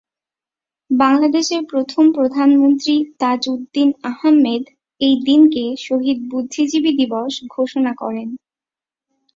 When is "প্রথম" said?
1.65-2.03